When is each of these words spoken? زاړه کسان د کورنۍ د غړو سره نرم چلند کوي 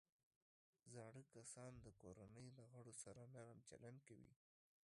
زاړه 0.93 1.23
کسان 1.35 1.71
د 1.85 1.87
کورنۍ 2.01 2.47
د 2.57 2.59
غړو 2.71 2.93
سره 3.03 3.21
نرم 3.33 3.59
چلند 3.69 3.99
کوي 4.07 4.33